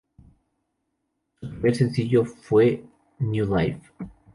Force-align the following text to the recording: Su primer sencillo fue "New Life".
Su 1.39 1.47
primer 1.47 1.75
sencillo 1.75 2.25
fue 2.25 2.83
"New 3.19 3.55
Life". 3.55 3.83